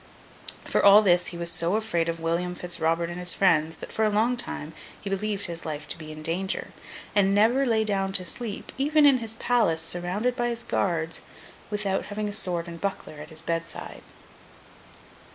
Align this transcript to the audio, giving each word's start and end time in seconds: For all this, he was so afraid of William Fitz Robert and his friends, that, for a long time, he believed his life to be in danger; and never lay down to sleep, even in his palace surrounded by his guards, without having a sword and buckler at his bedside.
For 0.65 0.83
all 0.83 1.03
this, 1.03 1.27
he 1.27 1.37
was 1.37 1.51
so 1.51 1.75
afraid 1.75 2.09
of 2.09 2.19
William 2.19 2.55
Fitz 2.55 2.79
Robert 2.79 3.11
and 3.11 3.19
his 3.19 3.35
friends, 3.35 3.77
that, 3.77 3.93
for 3.93 4.03
a 4.03 4.09
long 4.09 4.35
time, 4.35 4.73
he 4.99 5.11
believed 5.11 5.45
his 5.45 5.63
life 5.63 5.87
to 5.89 5.97
be 5.99 6.11
in 6.11 6.23
danger; 6.23 6.69
and 7.13 7.35
never 7.35 7.67
lay 7.67 7.83
down 7.83 8.11
to 8.13 8.25
sleep, 8.25 8.71
even 8.79 9.05
in 9.05 9.19
his 9.19 9.35
palace 9.35 9.79
surrounded 9.83 10.35
by 10.35 10.47
his 10.49 10.63
guards, 10.63 11.21
without 11.69 12.05
having 12.05 12.27
a 12.27 12.31
sword 12.33 12.67
and 12.67 12.81
buckler 12.81 13.19
at 13.21 13.29
his 13.29 13.41
bedside. 13.41 14.01